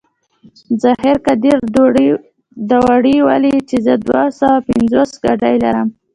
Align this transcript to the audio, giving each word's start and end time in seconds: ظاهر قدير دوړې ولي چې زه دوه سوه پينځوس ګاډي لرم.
ظاهر 0.83 1.15
قدير 1.27 1.57
دوړې 2.77 3.17
ولي 3.27 3.55
چې 3.69 3.77
زه 3.85 3.93
دوه 4.07 4.23
سوه 4.39 4.57
پينځوس 4.69 5.11
ګاډي 5.23 5.55
لرم. 5.63 5.87